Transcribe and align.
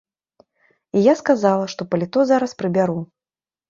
І 0.95 1.05
я 1.11 1.15
сказала, 1.21 1.71
што 1.77 1.81
паліто 1.95 2.19
зараз 2.35 2.51
прыбяру. 2.61 3.01